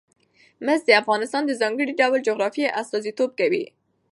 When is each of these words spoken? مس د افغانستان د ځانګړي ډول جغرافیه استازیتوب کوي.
مس 0.65 0.81
د 0.85 0.89
افغانستان 1.01 1.43
د 1.45 1.51
ځانګړي 1.61 1.93
ډول 2.01 2.19
جغرافیه 2.27 2.75
استازیتوب 2.81 3.29
کوي. 3.39 3.65